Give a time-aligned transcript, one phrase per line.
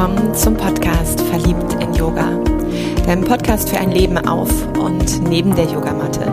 [0.00, 2.42] willkommen zum Podcast Verliebt in Yoga,
[3.04, 6.32] deinem Podcast für ein Leben auf und neben der Yogamatte.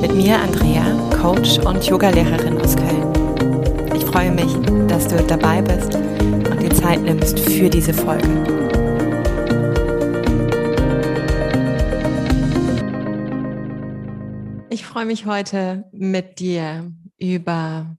[0.00, 3.94] Mit mir Andrea, Coach und Yogalehrerin aus Köln.
[3.94, 4.52] Ich freue mich,
[4.88, 8.26] dass du dabei bist und dir Zeit nimmst für diese Folge.
[14.68, 17.96] Ich freue mich heute mit dir über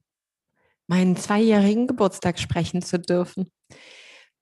[0.86, 3.50] meinen zweijährigen Geburtstag sprechen zu dürfen.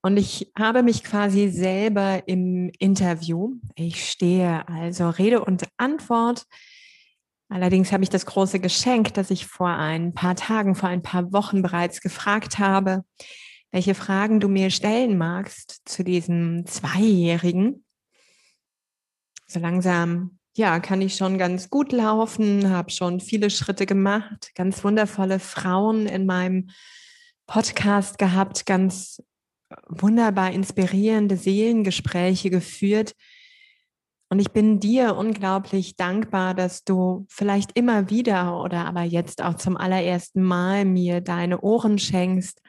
[0.07, 3.57] Und ich habe mich quasi selber im Interview.
[3.75, 6.45] Ich stehe also Rede und Antwort.
[7.49, 11.33] Allerdings habe ich das große Geschenk, dass ich vor ein paar Tagen, vor ein paar
[11.33, 13.05] Wochen bereits gefragt habe,
[13.73, 17.85] welche Fragen du mir stellen magst zu diesem Zweijährigen.
[19.49, 24.85] So langsam, ja, kann ich schon ganz gut laufen, habe schon viele Schritte gemacht, ganz
[24.85, 26.71] wundervolle Frauen in meinem
[27.49, 29.21] Podcast gehabt, ganz
[29.89, 33.15] wunderbar inspirierende Seelengespräche geführt.
[34.29, 39.55] Und ich bin dir unglaublich dankbar, dass du vielleicht immer wieder oder aber jetzt auch
[39.55, 42.61] zum allerersten Mal mir deine Ohren schenkst,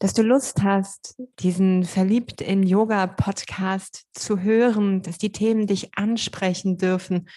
[0.00, 5.96] dass du Lust hast, diesen Verliebt in Yoga Podcast zu hören, dass die Themen dich
[5.96, 7.28] ansprechen dürfen.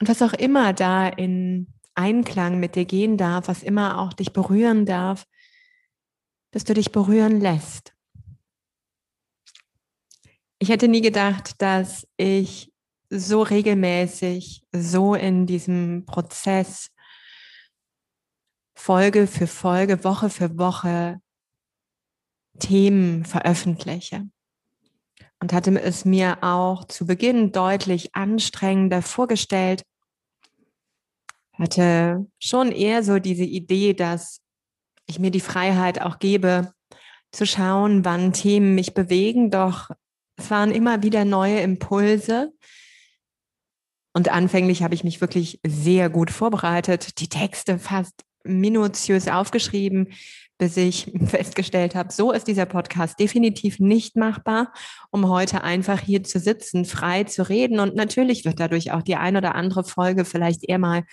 [0.00, 4.32] Und was auch immer da in Einklang mit dir gehen darf, was immer auch dich
[4.32, 5.24] berühren darf,
[6.52, 7.94] dass du dich berühren lässt.
[10.58, 12.72] Ich hätte nie gedacht, dass ich
[13.10, 16.88] so regelmäßig, so in diesem Prozess
[18.74, 21.20] Folge für Folge, Woche für Woche
[22.58, 24.28] Themen veröffentliche.
[25.40, 29.82] Und hatte es mir auch zu Beginn deutlich anstrengender vorgestellt.
[31.54, 34.41] Hatte schon eher so diese Idee, dass
[35.12, 36.72] ich mir die Freiheit auch gebe,
[37.30, 39.50] zu schauen, wann Themen mich bewegen.
[39.50, 39.90] Doch
[40.36, 42.52] es waren immer wieder neue Impulse.
[44.14, 50.08] Und anfänglich habe ich mich wirklich sehr gut vorbereitet, die Texte fast minutiös aufgeschrieben,
[50.58, 54.72] bis ich festgestellt habe, so ist dieser Podcast definitiv nicht machbar,
[55.10, 57.80] um heute einfach hier zu sitzen, frei zu reden.
[57.80, 61.04] Und natürlich wird dadurch auch die ein oder andere Folge vielleicht eher mal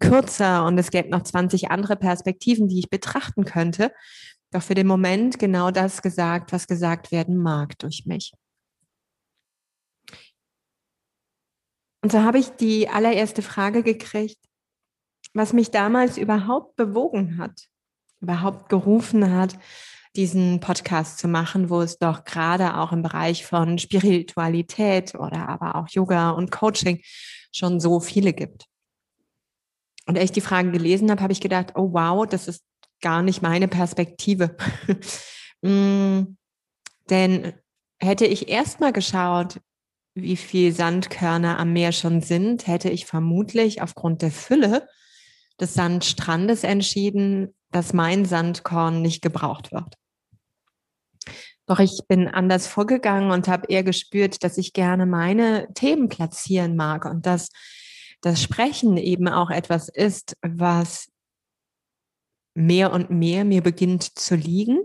[0.00, 3.92] kürzer und es gäbe noch 20 andere Perspektiven, die ich betrachten könnte.
[4.50, 8.32] Doch für den Moment genau das gesagt, was gesagt werden mag durch mich.
[12.02, 14.38] Und so habe ich die allererste Frage gekriegt,
[15.34, 17.68] was mich damals überhaupt bewogen hat,
[18.20, 19.58] überhaupt gerufen hat,
[20.16, 25.76] diesen Podcast zu machen, wo es doch gerade auch im Bereich von Spiritualität oder aber
[25.76, 27.00] auch Yoga und Coaching
[27.52, 28.66] schon so viele gibt.
[30.08, 32.64] Und als ich die Fragen gelesen habe, habe ich gedacht, oh wow, das ist
[33.02, 34.56] gar nicht meine Perspektive.
[35.62, 36.34] mm,
[37.10, 37.52] denn
[38.00, 39.60] hätte ich erst mal geschaut,
[40.14, 44.88] wie viel Sandkörner am Meer schon sind, hätte ich vermutlich aufgrund der Fülle
[45.60, 49.94] des Sandstrandes entschieden, dass mein Sandkorn nicht gebraucht wird.
[51.66, 56.76] Doch ich bin anders vorgegangen und habe eher gespürt, dass ich gerne meine Themen platzieren
[56.76, 57.50] mag und dass
[58.20, 61.08] das Sprechen eben auch etwas ist, was
[62.54, 64.80] mehr und mehr mir beginnt zu liegen.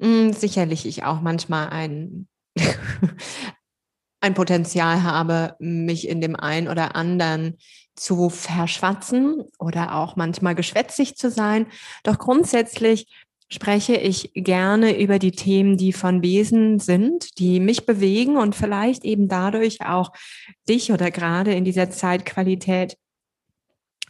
[0.00, 2.28] Hm, sicherlich ich auch manchmal ein,
[4.20, 7.58] ein Potenzial habe, mich in dem einen oder anderen
[7.94, 11.66] zu verschwatzen oder auch manchmal geschwätzig zu sein.
[12.04, 13.06] Doch grundsätzlich
[13.52, 19.04] spreche ich gerne über die Themen, die von Wesen sind, die mich bewegen und vielleicht
[19.04, 20.12] eben dadurch auch
[20.68, 22.96] dich oder gerade in dieser Zeitqualität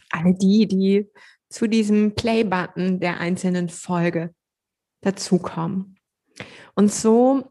[0.09, 1.09] alle die, die
[1.49, 4.33] zu diesem Play-Button der einzelnen Folge
[5.01, 5.97] dazukommen.
[6.75, 7.43] Und so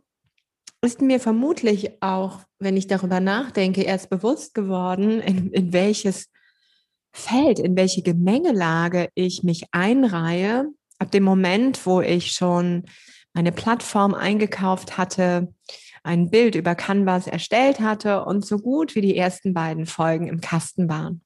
[0.80, 6.30] ist mir vermutlich auch, wenn ich darüber nachdenke, erst bewusst geworden, in, in welches
[7.12, 10.72] Feld, in welche Gemengelage ich mich einreihe,
[11.02, 12.84] ab dem Moment, wo ich schon
[13.34, 15.52] meine Plattform eingekauft hatte,
[16.04, 20.40] ein Bild über Canvas erstellt hatte und so gut wie die ersten beiden Folgen im
[20.40, 21.22] Kasten waren.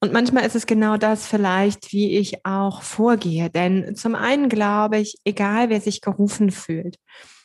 [0.00, 3.50] Und manchmal ist es genau das vielleicht, wie ich auch vorgehe.
[3.50, 6.96] Denn zum einen glaube ich, egal wer sich gerufen fühlt,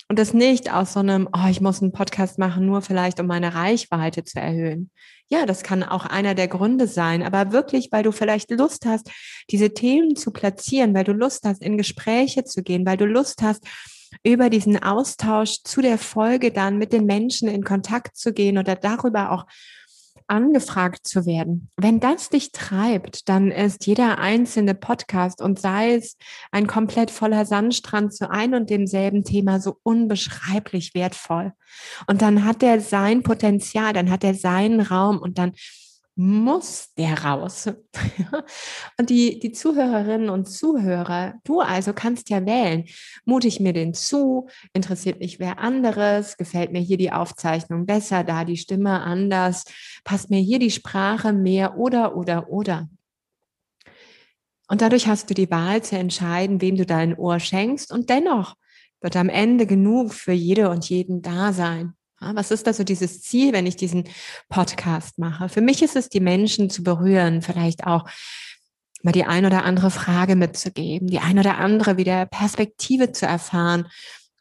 [0.09, 3.25] und das nicht aus so einem, oh, ich muss einen Podcast machen, nur vielleicht um
[3.25, 4.91] meine Reichweite zu erhöhen.
[5.29, 9.09] Ja, das kann auch einer der Gründe sein, aber wirklich, weil du vielleicht Lust hast,
[9.49, 13.41] diese Themen zu platzieren, weil du Lust hast, in Gespräche zu gehen, weil du Lust
[13.41, 13.65] hast,
[14.23, 18.75] über diesen Austausch zu der Folge dann mit den Menschen in Kontakt zu gehen oder
[18.75, 19.45] darüber auch
[20.27, 21.69] angefragt zu werden.
[21.77, 26.17] Wenn das dich treibt, dann ist jeder einzelne Podcast und sei es
[26.51, 31.53] ein komplett voller Sandstrand zu ein und demselben Thema so unbeschreiblich wertvoll.
[32.07, 35.53] Und dann hat er sein Potenzial, dann hat er seinen Raum und dann
[36.15, 37.67] muss der raus.
[38.99, 42.85] und die, die Zuhörerinnen und Zuhörer, du also kannst ja wählen.
[43.25, 44.47] Mute ich mir den zu?
[44.73, 46.37] Interessiert mich wer anderes?
[46.37, 49.63] Gefällt mir hier die Aufzeichnung besser, da die Stimme anders?
[50.03, 52.89] Passt mir hier die Sprache mehr oder, oder, oder?
[54.67, 57.91] Und dadurch hast du die Wahl zu entscheiden, wem du dein Ohr schenkst.
[57.91, 58.55] Und dennoch
[59.01, 61.93] wird am Ende genug für jede und jeden da sein.
[62.33, 64.05] Was ist da so dieses Ziel, wenn ich diesen
[64.49, 65.49] Podcast mache?
[65.49, 68.05] Für mich ist es, die Menschen zu berühren, vielleicht auch
[69.03, 73.87] mal die ein oder andere Frage mitzugeben, die ein oder andere wieder Perspektive zu erfahren,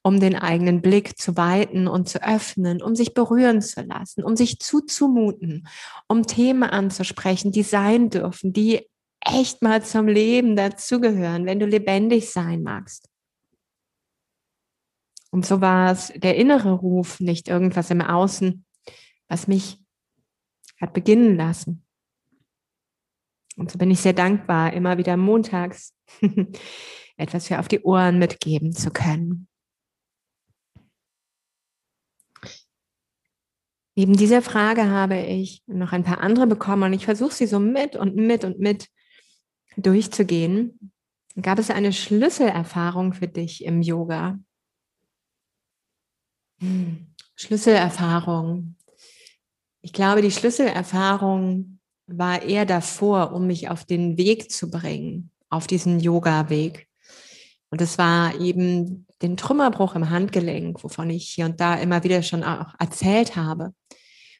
[0.03, 4.37] um den eigenen Blick zu weiten und zu öffnen, um sich berühren zu lassen, um
[4.37, 5.69] sich zuzumuten,
[6.09, 8.89] um Themen anzusprechen, die sein dürfen, die
[9.21, 13.09] echt mal zum Leben dazugehören, wenn du lebendig sein magst.
[15.33, 18.67] Und so war es der innere Ruf, nicht irgendwas im Außen,
[19.29, 19.83] was mich
[20.79, 21.87] hat beginnen lassen.
[23.57, 25.95] Und so bin ich sehr dankbar, immer wieder montags
[27.17, 29.49] etwas für auf die Ohren mitgeben zu können.
[33.95, 37.59] Neben dieser Frage habe ich noch ein paar andere bekommen und ich versuche sie so
[37.59, 38.89] mit und mit und mit
[39.77, 40.93] durchzugehen.
[41.41, 44.39] Gab es eine Schlüsselerfahrung für dich im Yoga?
[47.37, 48.77] Schlüsselerfahrung.
[49.81, 55.67] Ich glaube, die Schlüsselerfahrung war eher davor, um mich auf den Weg zu bringen, auf
[55.67, 56.89] diesen Yoga-Weg.
[57.71, 62.23] Und es war eben den Trümmerbruch im Handgelenk, wovon ich hier und da immer wieder
[62.23, 63.73] schon auch erzählt habe.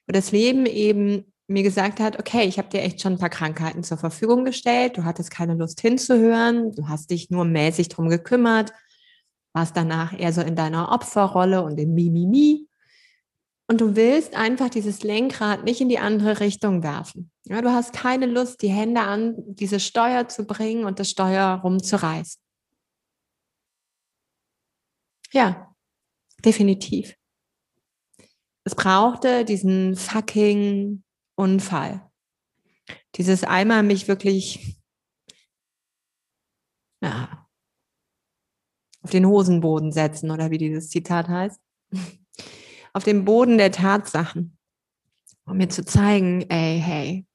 [0.07, 3.31] Wo das Leben eben mir gesagt hat, okay, ich habe dir echt schon ein paar
[3.31, 8.09] Krankheiten zur Verfügung gestellt, du hattest keine Lust hinzuhören, du hast dich nur mäßig drum
[8.09, 8.73] gekümmert,
[9.53, 12.69] warst danach eher so in deiner Opferrolle und im Mimimi.
[13.69, 17.31] Und du willst einfach dieses Lenkrad nicht in die andere Richtung werfen.
[17.45, 21.61] Ja, du hast keine Lust, die Hände an diese Steuer zu bringen und das Steuer
[21.63, 22.41] rumzureißen.
[25.33, 25.75] Ja,
[26.45, 27.17] definitiv.
[28.65, 31.03] Es brauchte diesen fucking
[31.37, 32.11] Unfall.
[33.17, 34.83] Dieses einmal mich wirklich
[37.03, 37.42] ja,
[39.03, 41.61] auf den Hosenboden setzen oder wie dieses Zitat heißt.
[42.93, 44.57] Auf den Boden der Tatsachen,
[45.47, 47.27] um mir zu zeigen, ey, hey.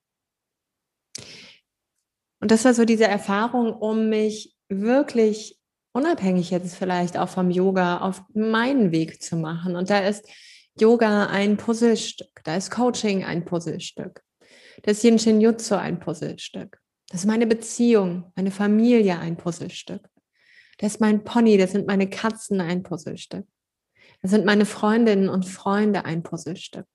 [2.39, 5.57] Und das war so diese Erfahrung, um mich wirklich
[5.93, 9.75] unabhängig jetzt vielleicht auch vom Yoga auf meinen Weg zu machen.
[9.75, 10.27] Und da ist
[10.79, 14.21] Yoga ein Puzzlestück, da ist Coaching ein Puzzlestück,
[14.83, 16.79] da ist Yin Shin Jutsu ein Puzzlestück,
[17.09, 20.07] das ist meine Beziehung, meine Familie ein Puzzlestück.
[20.77, 23.47] Das ist mein Pony, das sind meine Katzen ein Puzzlestück.
[24.21, 26.85] Das sind meine Freundinnen und Freunde ein Puzzlestück.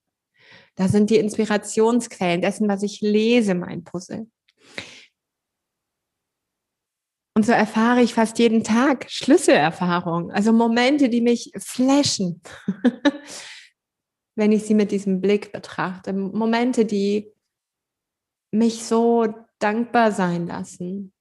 [0.75, 4.27] Da sind die Inspirationsquellen dessen, was ich lese, mein Puzzle.
[7.35, 12.43] Und so erfahre ich fast jeden Tag Schlüsselerfahrungen, also Momente, die mich flashen,
[14.37, 16.13] wenn ich sie mit diesem Blick betrachte.
[16.13, 17.33] Momente, die
[18.51, 21.15] mich so dankbar sein lassen,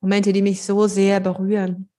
[0.00, 1.90] Momente, die mich so sehr berühren,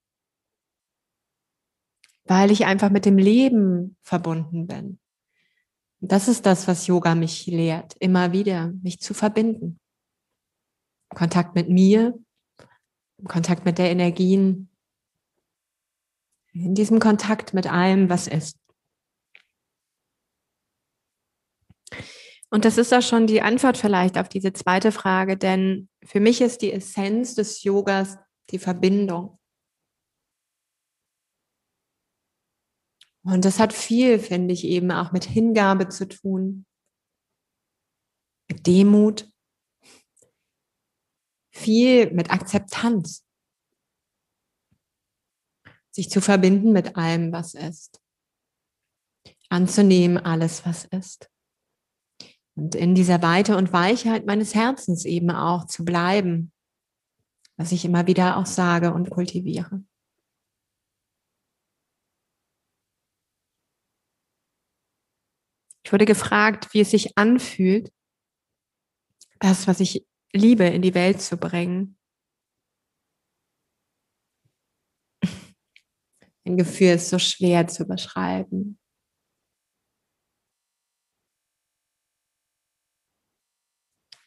[2.26, 5.00] weil ich einfach mit dem Leben verbunden bin.
[6.00, 9.80] Das ist das, was Yoga mich lehrt, immer wieder, mich zu verbinden.
[11.10, 12.18] Kontakt mit mir,
[13.28, 14.70] Kontakt mit der Energien,
[16.54, 18.58] in diesem Kontakt mit allem, was ist.
[22.54, 26.42] Und das ist auch schon die Antwort vielleicht auf diese zweite Frage, denn für mich
[26.42, 28.18] ist die Essenz des Yogas
[28.50, 29.40] die Verbindung.
[33.24, 36.66] Und das hat viel, finde ich, eben auch mit Hingabe zu tun,
[38.50, 39.32] mit Demut,
[41.52, 43.26] viel mit Akzeptanz,
[45.92, 48.02] sich zu verbinden mit allem, was ist,
[49.48, 51.31] anzunehmen alles, was ist.
[52.56, 56.52] Und in dieser Weite und Weichheit meines Herzens eben auch zu bleiben,
[57.58, 59.84] was ich immer wieder auch sage und kultiviere.
[65.84, 67.92] Ich wurde gefragt, wie es sich anfühlt,
[69.40, 71.98] das, was ich liebe, in die Welt zu bringen.
[76.46, 78.81] Ein Gefühl ist so schwer zu beschreiben.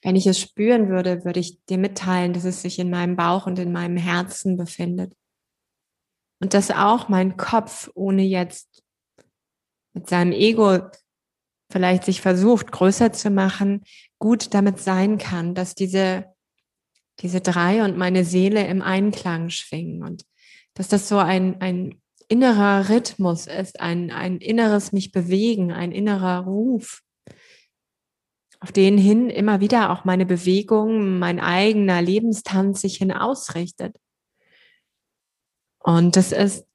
[0.04, 3.46] Wenn ich es spüren würde, würde ich dir mitteilen, dass es sich in meinem Bauch
[3.46, 5.16] und in meinem Herzen befindet.
[6.40, 8.84] Und dass auch mein Kopf, ohne jetzt
[9.94, 10.80] mit seinem Ego
[11.72, 13.82] vielleicht sich versucht, größer zu machen,
[14.18, 16.26] gut damit sein kann, dass diese,
[17.20, 20.26] diese drei und meine Seele im Einklang schwingen und
[20.74, 26.40] dass das so ein, ein innerer Rhythmus ist, ein, ein inneres mich bewegen, ein innerer
[26.40, 27.03] Ruf,
[28.64, 33.98] auf den hin immer wieder auch meine Bewegung, mein eigener Lebenstanz sich hin ausrichtet.
[35.80, 36.66] Und das ist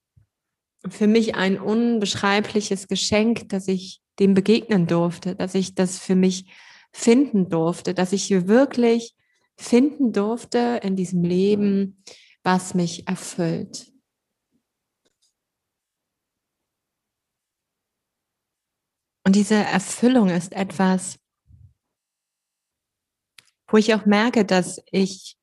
[0.88, 6.54] für mich ein unbeschreibliches Geschenk, dass ich dem begegnen durfte, dass ich das für mich
[6.92, 9.16] finden durfte, dass ich wirklich
[9.58, 12.04] finden durfte in diesem Leben,
[12.44, 13.92] was mich erfüllt.
[19.26, 21.18] Und diese Erfüllung ist etwas,
[23.70, 25.38] wo ich auch merke, dass ich,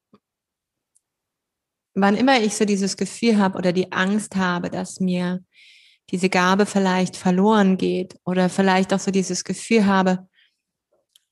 [1.95, 5.45] wann immer ich so dieses Gefühl habe oder die Angst habe, dass mir
[6.11, 10.29] diese Gabe vielleicht verloren geht oder vielleicht auch so dieses Gefühl habe,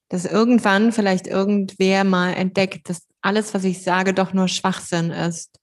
[0.08, 5.58] dass irgendwann vielleicht irgendwer mal entdeckt, dass alles, was ich sage, doch nur Schwachsinn ist.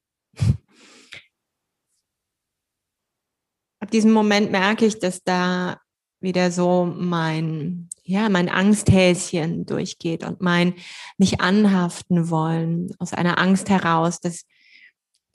[3.79, 5.79] Ab diesem Moment merke ich, dass da
[6.21, 10.75] wieder so mein, ja, mein Angsthäschen durchgeht und mein
[11.17, 14.45] mich anhaften wollen aus einer Angst heraus, dass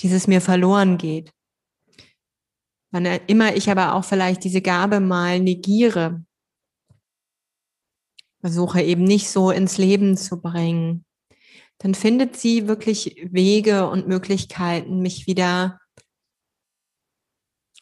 [0.00, 1.32] dieses mir verloren geht.
[2.92, 6.24] Wann immer ich aber auch vielleicht diese Gabe mal negiere,
[8.40, 11.04] versuche eben nicht so ins Leben zu bringen,
[11.78, 15.78] dann findet sie wirklich Wege und Möglichkeiten, mich wieder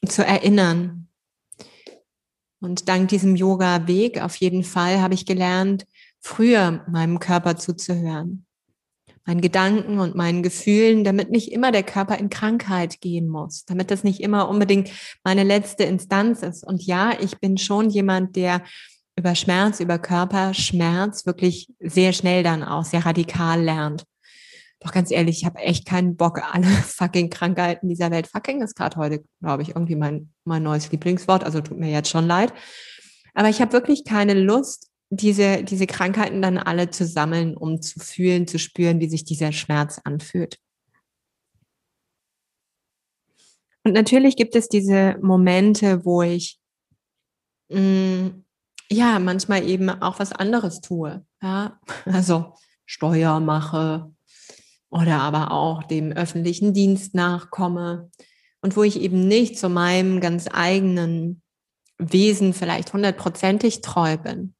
[0.06, 1.08] zu erinnern,
[2.64, 5.84] und dank diesem Yoga-Weg auf jeden Fall habe ich gelernt,
[6.20, 8.46] früher meinem Körper zuzuhören,
[9.26, 13.90] meinen Gedanken und meinen Gefühlen, damit nicht immer der Körper in Krankheit gehen muss, damit
[13.90, 14.90] das nicht immer unbedingt
[15.22, 16.66] meine letzte Instanz ist.
[16.66, 18.62] Und ja, ich bin schon jemand, der
[19.14, 24.04] über Schmerz, über Körperschmerz wirklich sehr schnell dann auch sehr radikal lernt.
[24.84, 28.26] Doch ganz ehrlich, ich habe echt keinen Bock, alle fucking Krankheiten dieser Welt.
[28.26, 31.42] Fucking ist gerade heute, glaube ich, irgendwie mein, mein neues Lieblingswort.
[31.42, 32.52] Also tut mir jetzt schon leid.
[33.32, 37.98] Aber ich habe wirklich keine Lust, diese, diese Krankheiten dann alle zu sammeln, um zu
[37.98, 40.58] fühlen, zu spüren, wie sich dieser Schmerz anfühlt.
[43.84, 46.60] Und natürlich gibt es diese Momente, wo ich
[47.70, 48.44] mh, mm,
[48.90, 51.24] ja manchmal eben auch was anderes tue.
[51.42, 54.13] Ja, also Steuer mache,
[54.94, 58.10] oder aber auch dem öffentlichen Dienst nachkomme
[58.62, 61.42] und wo ich eben nicht zu meinem ganz eigenen
[61.98, 64.54] Wesen vielleicht hundertprozentig treu bin.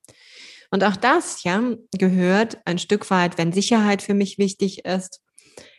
[0.73, 1.63] Und auch das, ja,
[1.93, 5.23] gehört ein Stück weit, wenn Sicherheit für mich wichtig ist,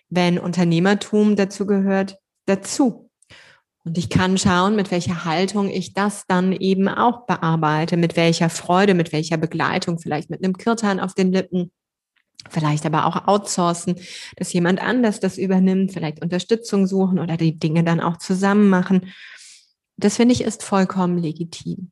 [0.08, 3.10] wenn Unternehmertum dazu gehört, dazu.
[3.84, 8.50] Und ich kann schauen, mit welcher Haltung ich das dann eben auch bearbeite, mit welcher
[8.50, 11.72] Freude, mit welcher Begleitung, vielleicht mit einem Kirtan auf den Lippen,
[12.50, 13.96] Vielleicht aber auch outsourcen,
[14.36, 19.12] dass jemand anders das übernimmt, vielleicht Unterstützung suchen oder die Dinge dann auch zusammen machen.
[19.98, 21.92] Das finde ich ist vollkommen legitim.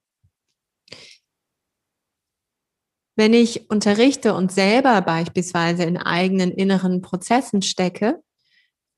[3.15, 8.21] Wenn ich unterrichte und selber beispielsweise in eigenen inneren Prozessen stecke,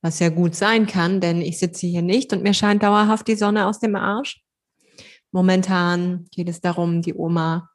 [0.01, 3.35] was ja gut sein kann, denn ich sitze hier nicht und mir scheint dauerhaft die
[3.35, 4.41] Sonne aus dem Arsch.
[5.31, 7.69] Momentan geht es darum, die Oma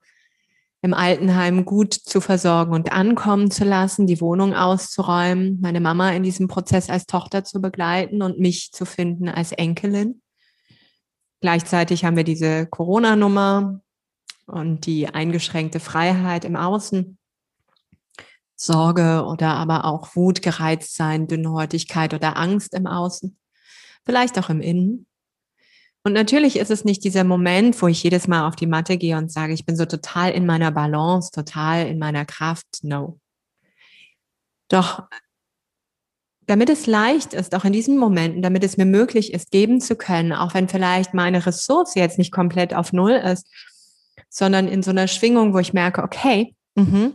[0.82, 6.22] im Altenheim gut zu versorgen und ankommen zu lassen, die Wohnung auszuräumen, meine Mama in
[6.22, 10.22] diesem Prozess als Tochter zu begleiten und mich zu finden als Enkelin.
[11.40, 13.80] Gleichzeitig haben wir diese Corona-Nummer
[14.46, 17.18] und die eingeschränkte Freiheit im Außen.
[18.56, 23.38] Sorge oder aber auch Wut, Gereiztsein, Dünnhäutigkeit oder Angst im Außen.
[24.04, 25.06] Vielleicht auch im Innen.
[26.02, 29.18] Und natürlich ist es nicht dieser Moment, wo ich jedes Mal auf die Matte gehe
[29.18, 32.82] und sage, ich bin so total in meiner Balance, total in meiner Kraft.
[32.82, 33.20] No.
[34.68, 35.02] Doch
[36.50, 39.94] damit es leicht ist, auch in diesen Momenten, damit es mir möglich ist, geben zu
[39.94, 43.46] können, auch wenn vielleicht meine Ressource jetzt nicht komplett auf Null ist,
[44.28, 47.12] sondern in so einer Schwingung, wo ich merke, okay, mh.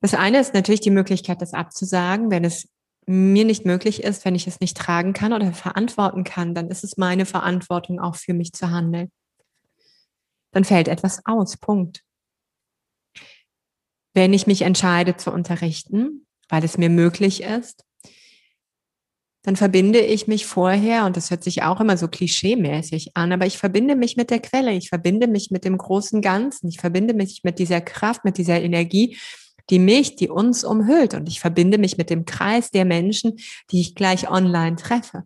[0.00, 2.68] das eine ist natürlich die Möglichkeit, das abzusagen, wenn es
[3.06, 6.82] mir nicht möglich ist, wenn ich es nicht tragen kann oder verantworten kann, dann ist
[6.82, 9.10] es meine Verantwortung auch für mich zu handeln.
[10.52, 12.02] Dann fällt etwas aus, Punkt.
[14.12, 17.84] Wenn ich mich entscheide zu unterrichten, weil es mir möglich ist,
[19.42, 23.46] dann verbinde ich mich vorher, und das hört sich auch immer so klischeemäßig an, aber
[23.46, 27.14] ich verbinde mich mit der Quelle, ich verbinde mich mit dem großen Ganzen, ich verbinde
[27.14, 29.16] mich mit dieser Kraft, mit dieser Energie,
[29.70, 31.14] die mich, die uns umhüllt.
[31.14, 33.36] Und ich verbinde mich mit dem Kreis der Menschen,
[33.70, 35.24] die ich gleich online treffe.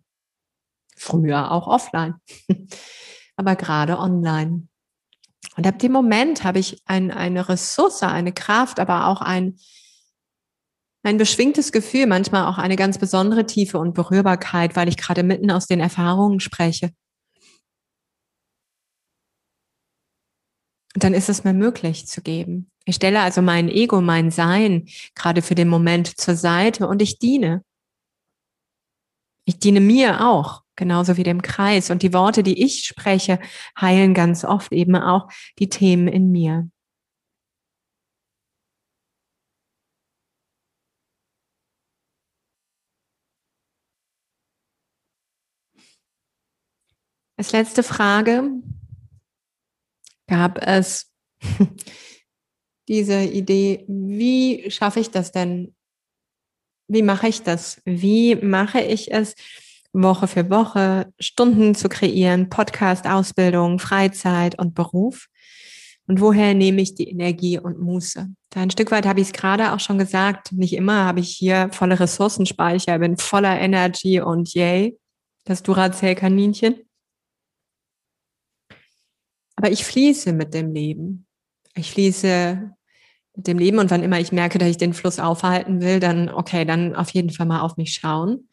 [0.95, 2.15] Früher auch offline,
[3.35, 4.67] aber gerade online.
[5.57, 9.57] Und ab dem Moment habe ich ein, eine Ressource, eine Kraft, aber auch ein,
[11.03, 15.51] ein beschwingtes Gefühl, manchmal auch eine ganz besondere Tiefe und Berührbarkeit, weil ich gerade mitten
[15.51, 16.91] aus den Erfahrungen spreche.
[20.93, 22.69] Dann ist es mir möglich zu geben.
[22.85, 27.19] Ich stelle also mein Ego, mein Sein gerade für den Moment zur Seite und ich
[27.19, 27.63] diene.
[29.45, 31.89] Ich diene mir auch, genauso wie dem Kreis.
[31.89, 33.39] Und die Worte, die ich spreche,
[33.79, 35.29] heilen ganz oft eben auch
[35.59, 36.69] die Themen in mir.
[47.37, 48.61] Als letzte Frage
[50.31, 51.11] gab es
[52.87, 55.75] diese Idee, wie schaffe ich das denn?
[56.87, 57.81] Wie mache ich das?
[57.83, 59.35] Wie mache ich es,
[59.91, 65.27] Woche für Woche Stunden zu kreieren, Podcast, Ausbildung, Freizeit und Beruf?
[66.07, 68.29] Und woher nehme ich die Energie und Muße?
[68.51, 71.29] Da ein Stück weit habe ich es gerade auch schon gesagt, nicht immer habe ich
[71.29, 74.97] hier volle Ressourcenspeicher, bin voller Energy und yay,
[75.43, 76.75] das Duracell-Kaninchen.
[79.61, 81.27] Aber ich fließe mit dem Leben.
[81.75, 82.71] Ich fließe
[83.35, 86.29] mit dem Leben und wann immer ich merke, dass ich den Fluss aufhalten will, dann,
[86.29, 88.49] okay, dann auf jeden Fall mal auf mich schauen.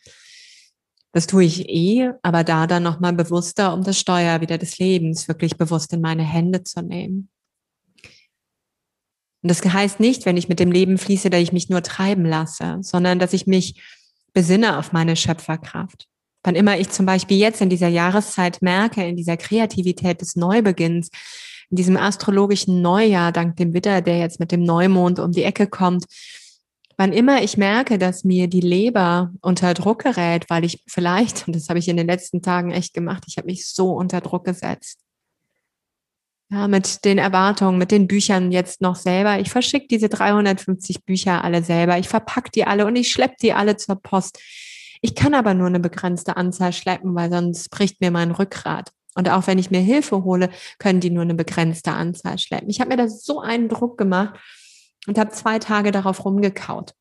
[1.13, 5.29] Das tue ich eh, aber da dann nochmal bewusster, um das Steuer wieder des Lebens
[5.29, 7.31] wirklich bewusst in meine Hände zu nehmen.
[9.41, 12.27] Und das heißt nicht, wenn ich mit dem Leben fließe, dass ich mich nur treiben
[12.27, 13.83] lasse, sondern dass ich mich
[14.35, 16.07] besinne auf meine Schöpferkraft.
[16.43, 21.11] Wann immer ich zum Beispiel jetzt in dieser Jahreszeit merke, in dieser Kreativität des Neubeginns,
[21.71, 25.67] in diesem astrologischen Neujahr, dank dem Witter, der jetzt mit dem Neumond um die Ecke
[25.67, 26.05] kommt,
[26.97, 31.55] wann immer ich merke, dass mir die Leber unter Druck gerät, weil ich vielleicht, und
[31.55, 34.45] das habe ich in den letzten Tagen echt gemacht, ich habe mich so unter Druck
[34.45, 35.01] gesetzt.
[36.51, 39.39] Ja, mit den Erwartungen, mit den Büchern jetzt noch selber.
[39.39, 41.99] Ich verschicke diese 350 Bücher alle selber.
[41.99, 44.41] Ich verpacke die alle und ich schleppe die alle zur Post.
[45.01, 48.91] Ich kann aber nur eine begrenzte Anzahl schleppen, weil sonst bricht mir mein Rückgrat.
[49.15, 52.71] Und auch wenn ich mir Hilfe hole, können die nur eine begrenzte Anzahl schleppen.
[52.71, 54.39] Ich habe mir da so einen Druck gemacht
[55.07, 56.93] und habe zwei Tage darauf rumgekaut.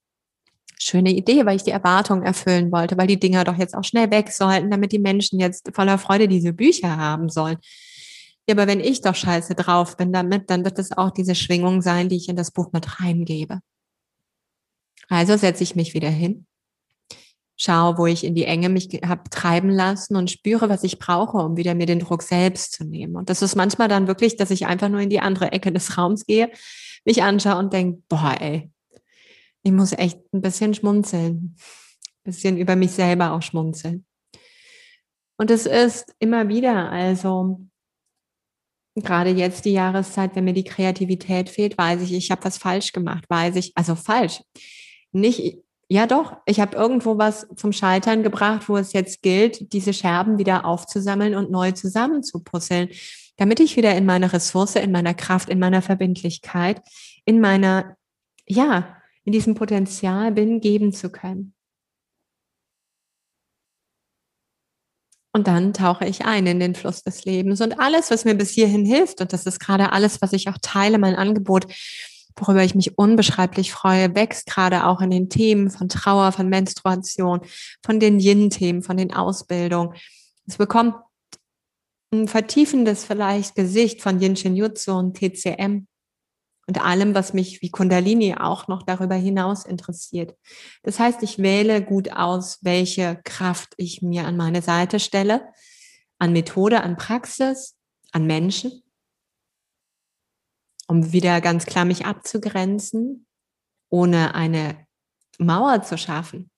[0.79, 4.11] Schöne Idee, weil ich die Erwartungen erfüllen wollte, weil die Dinger doch jetzt auch schnell
[4.11, 7.57] weg sollten, damit die Menschen jetzt voller Freude diese Bücher haben sollen.
[8.47, 11.81] Ja, aber wenn ich doch scheiße drauf bin damit, dann wird es auch diese Schwingung
[11.81, 13.59] sein, die ich in das Buch mit reingebe.
[15.09, 16.47] Also setze ich mich wieder hin
[17.57, 21.37] schaue, wo ich in die Enge mich habe treiben lassen und spüre, was ich brauche,
[21.37, 23.15] um wieder mir den Druck selbst zu nehmen.
[23.15, 25.97] Und das ist manchmal dann wirklich, dass ich einfach nur in die andere Ecke des
[25.97, 26.51] Raums gehe,
[27.03, 28.71] mich anschaue und denke, boah, ey,
[29.63, 34.05] ich muss echt ein bisschen schmunzeln, ein bisschen über mich selber auch schmunzeln.
[35.37, 37.59] Und es ist immer wieder, also
[38.95, 42.91] gerade jetzt die Jahreszeit, wenn mir die Kreativität fehlt, weiß ich, ich habe was falsch
[42.93, 44.41] gemacht, weiß ich, also falsch.
[45.11, 45.57] Nicht,
[45.89, 46.37] ja, doch.
[46.45, 51.33] Ich habe irgendwo was zum Scheitern gebracht, wo es jetzt gilt, diese Scherben wieder aufzusammeln
[51.33, 52.89] und neu zusammenzupuzzeln,
[53.37, 56.81] damit ich wieder in meiner Ressource, in meiner Kraft, in meiner Verbindlichkeit,
[57.23, 57.95] in meiner,
[58.45, 61.53] ja, in diesem Potenzial bin, geben zu können.
[65.33, 67.61] Und dann tauche ich ein in den Fluss des Lebens.
[67.61, 70.57] Und alles, was mir bis hierhin hilft, und das ist gerade alles, was ich auch
[70.61, 71.67] teile, mein Angebot,
[72.39, 77.41] worüber ich mich unbeschreiblich freue, wächst gerade auch in den Themen von Trauer, von Menstruation,
[77.85, 79.95] von den Yin-Themen, von den Ausbildungen.
[80.45, 80.95] Es bekommt
[82.11, 85.87] ein vertiefendes vielleicht Gesicht von Yin Shin Jutsu und TCM
[86.67, 90.35] und allem, was mich wie Kundalini auch noch darüber hinaus interessiert.
[90.83, 95.47] Das heißt, ich wähle gut aus, welche Kraft ich mir an meine Seite stelle,
[96.19, 97.75] an Methode, an Praxis,
[98.11, 98.83] an Menschen
[100.87, 103.27] um wieder ganz klar mich abzugrenzen,
[103.89, 104.87] ohne eine
[105.37, 106.49] Mauer zu schaffen,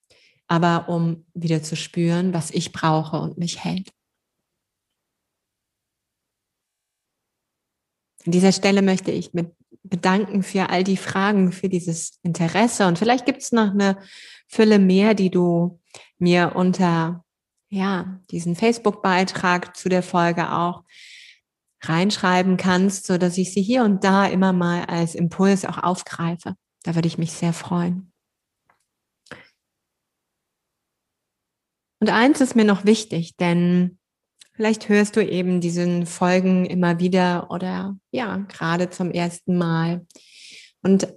[0.48, 3.92] aber um wieder zu spüren, was ich brauche und mich hält.
[8.26, 12.88] An dieser Stelle möchte ich mit bedanken für all die Fragen, für dieses Interesse.
[12.88, 13.98] Und vielleicht gibt es noch eine
[14.48, 15.80] Fülle mehr, die du
[16.18, 17.24] mir unter
[17.70, 20.84] ja, diesen Facebook-Beitrag zu der Folge auch
[21.82, 26.56] reinschreiben kannst, so dass ich sie hier und da immer mal als Impuls auch aufgreife.
[26.84, 28.12] Da würde ich mich sehr freuen.
[32.02, 34.00] Und eins ist mir noch wichtig, denn
[34.54, 40.06] vielleicht hörst du eben diesen Folgen immer wieder oder ja, gerade zum ersten Mal.
[40.82, 41.14] Und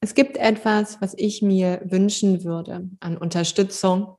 [0.00, 4.16] es gibt etwas, was ich mir wünschen würde an Unterstützung.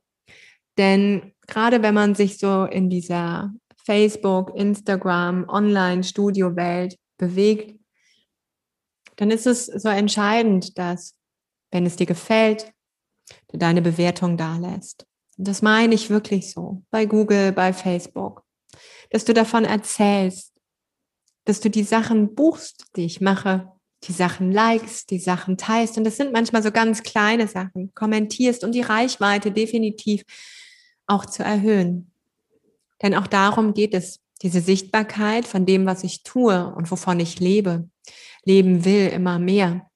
[0.78, 3.52] Denn gerade wenn man sich so in dieser
[3.84, 7.78] Facebook, Instagram, Online-Studio-Welt bewegt,
[9.16, 11.14] dann ist es so entscheidend, dass,
[11.70, 12.72] wenn es dir gefällt,
[13.48, 15.06] du deine Bewertung da lässt.
[15.36, 18.44] Das meine ich wirklich so, bei Google, bei Facebook,
[19.10, 20.52] dass du davon erzählst,
[21.44, 23.70] dass du die Sachen buchst, die ich mache,
[24.04, 25.98] die Sachen likest, die Sachen teilst.
[25.98, 30.22] Und das sind manchmal so ganz kleine Sachen, kommentierst, um die Reichweite definitiv
[31.06, 32.13] auch zu erhöhen.
[33.02, 37.40] Denn auch darum geht es, diese Sichtbarkeit von dem, was ich tue und wovon ich
[37.40, 37.88] lebe,
[38.44, 39.88] leben will, immer mehr.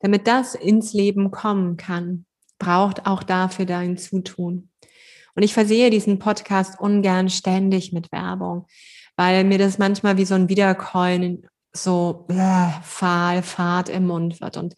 [0.00, 2.24] Damit das ins Leben kommen kann,
[2.58, 4.70] braucht auch dafür dein Zutun.
[5.34, 8.66] Und ich versehe diesen Podcast ungern ständig mit Werbung,
[9.16, 14.56] weil mir das manchmal wie so ein Wiederkäuen so äh, fahl, fad im Mund wird.
[14.56, 14.74] Und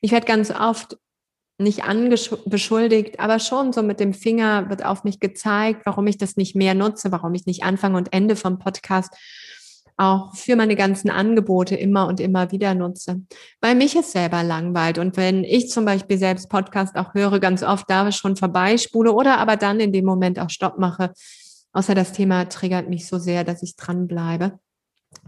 [0.00, 0.96] ich werde ganz oft
[1.60, 1.82] nicht
[2.46, 6.56] beschuldigt, aber schon so mit dem Finger wird auf mich gezeigt, warum ich das nicht
[6.56, 9.14] mehr nutze, warum ich nicht Anfang und Ende vom Podcast
[9.96, 13.20] auch für meine ganzen Angebote immer und immer wieder nutze,
[13.60, 14.98] weil mich es selber langweilt.
[14.98, 19.38] Und wenn ich zum Beispiel selbst Podcast auch höre, ganz oft da schon vorbeispule oder
[19.38, 21.12] aber dann in dem Moment auch Stopp mache,
[21.72, 24.58] außer das Thema triggert mich so sehr, dass ich dranbleibe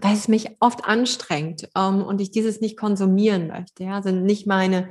[0.01, 3.85] weil es mich oft anstrengt ähm, und ich dieses nicht konsumieren möchte.
[3.85, 3.97] Ja?
[3.97, 4.89] Also nicht meine,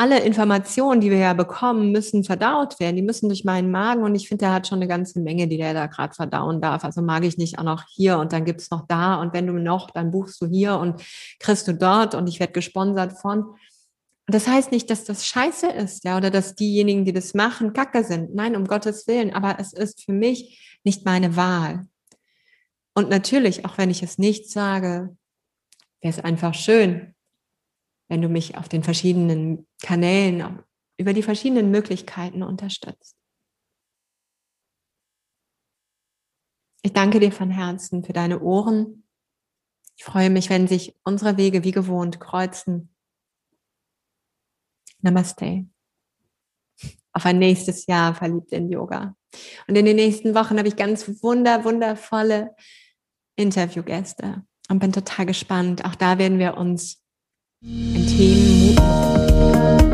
[0.00, 2.96] alle Informationen, die wir ja bekommen, müssen verdaut werden.
[2.96, 5.58] Die müssen durch meinen Magen und ich finde, der hat schon eine ganze Menge, die
[5.58, 6.84] der da gerade verdauen darf.
[6.84, 9.46] Also mag ich nicht auch noch hier und dann gibt es noch da und wenn
[9.46, 11.02] du noch, dann buchst du hier und
[11.38, 13.44] kriegst du dort und ich werde gesponsert von.
[14.26, 18.02] Das heißt nicht, dass das scheiße ist, ja, oder dass diejenigen, die das machen, kacke
[18.02, 18.34] sind.
[18.34, 19.34] Nein, um Gottes Willen.
[19.34, 21.86] Aber es ist für mich nicht meine Wahl.
[22.94, 25.14] Und natürlich, auch wenn ich es nicht sage,
[26.00, 27.14] wäre es einfach schön,
[28.10, 30.58] wenn du mich auf den verschiedenen Kanälen,
[30.98, 33.16] über die verschiedenen Möglichkeiten unterstützt.
[36.82, 39.04] Ich danke dir von Herzen für deine Ohren.
[39.96, 42.92] Ich freue mich, wenn sich unsere Wege wie gewohnt kreuzen.
[45.00, 45.66] Namaste.
[47.12, 49.14] Auf ein nächstes Jahr verliebt in Yoga.
[49.68, 52.56] Und in den nächsten Wochen habe ich ganz wunder, wundervolle
[53.36, 55.84] Interviewgäste und bin total gespannt.
[55.84, 56.99] Auch da werden wir uns
[57.62, 59.89] Themen muten.